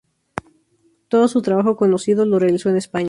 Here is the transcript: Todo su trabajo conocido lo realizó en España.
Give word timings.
Todo 1.09 1.27
su 1.27 1.43
trabajo 1.43 1.75
conocido 1.77 2.25
lo 2.25 2.39
realizó 2.39 2.71
en 2.71 2.77
España. 2.77 2.99